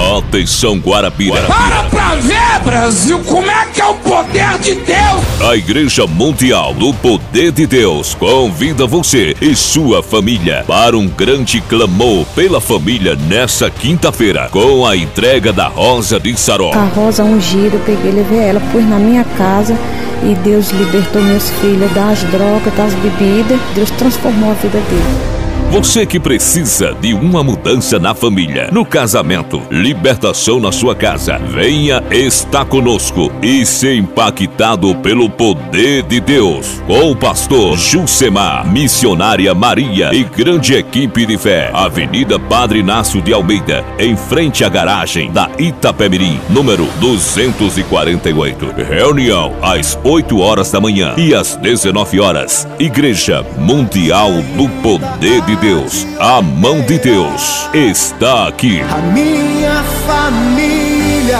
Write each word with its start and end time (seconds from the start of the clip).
Atenção 0.00 0.78
Guarapira. 0.78 1.42
Para 1.42 1.84
pra 1.84 2.14
ver, 2.14 2.60
Brasil, 2.64 3.18
como 3.20 3.50
é 3.50 3.66
que 3.66 3.82
é 3.82 3.86
o 3.86 3.94
poder 3.96 4.58
de 4.58 4.74
Deus? 4.76 5.46
A 5.46 5.54
Igreja 5.54 6.06
Mundial 6.06 6.72
do 6.72 6.94
Poder 6.94 7.52
de 7.52 7.66
Deus 7.66 8.14
convida 8.14 8.86
você 8.86 9.36
e 9.42 9.54
sua 9.54 10.02
família 10.02 10.64
para 10.66 10.96
um 10.96 11.06
grande 11.06 11.60
clamor 11.60 12.24
pela 12.34 12.62
família 12.62 13.14
nessa 13.14 13.70
quinta-feira, 13.70 14.48
com 14.50 14.86
a 14.86 14.96
entrega 14.96 15.52
da 15.52 15.68
Rosa 15.68 16.18
de 16.18 16.34
Saró. 16.34 16.72
A 16.72 16.84
rosa 16.84 17.22
ungida, 17.22 17.76
eu 17.76 17.80
peguei, 17.80 18.10
levei 18.10 18.38
ela, 18.38 18.60
pus 18.72 18.82
na 18.82 18.98
minha 18.98 19.24
casa 19.36 19.76
e 20.22 20.34
Deus 20.36 20.70
libertou 20.70 21.20
meus 21.22 21.50
filhos 21.60 21.92
das 21.92 22.22
drogas, 22.24 22.72
das 22.74 22.94
bebidas. 22.94 23.60
Deus 23.74 23.90
transformou 23.90 24.52
a 24.52 24.54
vida 24.54 24.78
deles. 24.78 25.39
Você 25.70 26.04
que 26.04 26.18
precisa 26.18 26.92
de 27.00 27.14
uma 27.14 27.44
mudança 27.44 27.96
na 27.96 28.12
família, 28.12 28.68
no 28.72 28.84
casamento, 28.84 29.62
libertação 29.70 30.58
na 30.58 30.72
sua 30.72 30.96
casa, 30.96 31.38
venha 31.38 32.02
estar 32.10 32.64
conosco 32.64 33.30
e 33.40 33.64
ser 33.64 33.94
impactado 33.94 34.92
pelo 34.96 35.30
poder 35.30 36.02
de 36.02 36.18
Deus. 36.18 36.82
Com 36.88 37.12
o 37.12 37.16
pastor 37.16 37.78
Jusemar, 37.78 38.66
missionária 38.66 39.54
Maria 39.54 40.10
e 40.12 40.24
grande 40.24 40.74
equipe 40.74 41.24
de 41.24 41.38
fé. 41.38 41.70
Avenida 41.72 42.36
Padre 42.36 42.80
Inácio 42.80 43.22
de 43.22 43.32
Almeida, 43.32 43.84
em 43.96 44.16
frente 44.16 44.64
à 44.64 44.68
garagem 44.68 45.30
da 45.30 45.48
Itapemirim, 45.56 46.40
número 46.48 46.88
248. 46.98 48.74
Reunião 48.88 49.54
às 49.62 49.96
8 50.02 50.36
horas 50.40 50.72
da 50.72 50.80
manhã 50.80 51.14
e 51.16 51.32
às 51.32 51.54
19 51.54 52.18
horas. 52.18 52.66
Igreja 52.76 53.46
Mundial 53.56 54.32
do 54.56 54.68
Poder 54.82 55.40
de 55.42 55.59
Deus, 55.60 56.06
a 56.18 56.40
mão 56.40 56.80
de 56.80 56.98
Deus 56.98 57.68
está 57.74 58.48
aqui. 58.48 58.80
A 58.80 58.96
minha 59.12 59.82
família 60.06 61.38